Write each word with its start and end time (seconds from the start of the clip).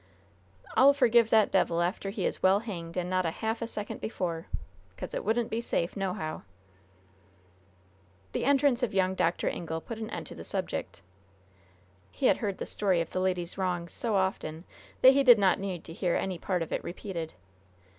"I'll 0.75 0.93
forgive 0.95 1.29
that 1.29 1.51
devil 1.51 1.79
after 1.79 2.09
he 2.09 2.25
is 2.25 2.41
well 2.41 2.61
hanged, 2.61 2.97
and 2.97 3.07
not 3.07 3.23
a 3.23 3.29
half 3.29 3.61
a 3.61 3.67
second 3.67 4.01
before. 4.01 4.47
'Cause 4.97 5.13
it 5.13 5.23
wouldn't 5.23 5.51
be 5.51 5.61
safe, 5.61 5.95
nohow." 5.95 6.41
The 8.31 8.43
entrance 8.43 8.81
of 8.81 8.95
young 8.95 9.13
Dr. 9.13 9.47
Ingle 9.47 9.79
put 9.81 9.99
an 9.99 10.09
end 10.09 10.25
to 10.25 10.33
the 10.33 10.43
subject. 10.43 11.03
He 12.09 12.25
had 12.25 12.39
heard 12.39 12.57
the 12.57 12.65
story 12.65 12.99
of 12.99 13.11
the 13.11 13.21
lady's 13.21 13.59
wrongs 13.59 13.93
so 13.93 14.15
often 14.15 14.63
that 15.03 15.13
he 15.13 15.21
did 15.23 15.37
not 15.37 15.59
need 15.59 15.83
to 15.83 15.93
hear 15.93 16.15
any 16.15 16.39
part 16.39 16.63
of 16.63 16.73
it 16.73 16.83
repeated. 16.83 17.35